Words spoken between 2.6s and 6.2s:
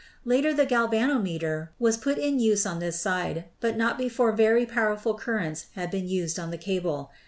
on this side, but not before very powerful currents had been